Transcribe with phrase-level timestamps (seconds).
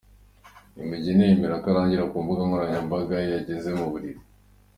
[0.73, 4.21] Niwemugeni yemera ko arangarira ku mbuga nkoranyambaga iyo ageze mu buriri.